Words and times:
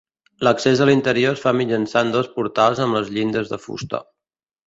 L'accés 0.45 0.79
a 0.83 0.87
l'interior 0.89 1.35
es 1.35 1.43
fa 1.43 1.53
mitjançant 1.57 2.09
dos 2.15 2.31
portals 2.39 2.81
amb 2.87 2.99
les 2.99 3.13
llindes 3.19 3.53
de 3.55 3.63
fusta. 3.67 4.01